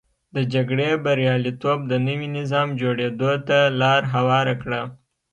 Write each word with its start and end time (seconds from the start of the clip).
د 0.35 0.37
جګړې 0.53 0.89
بریالیتوب 1.03 1.79
د 1.87 1.93
نوي 2.07 2.27
نظام 2.37 2.67
جوړېدو 2.81 3.31
ته 3.47 3.57
لار 3.81 4.01
هواره 4.13 4.53
کړه. 4.63 4.81